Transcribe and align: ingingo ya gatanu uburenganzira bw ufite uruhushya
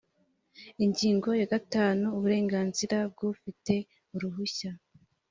ingingo 0.85 1.29
ya 1.39 1.47
gatanu 1.53 2.05
uburenganzira 2.17 2.97
bw 3.11 3.19
ufite 3.31 3.73
uruhushya 4.15 4.71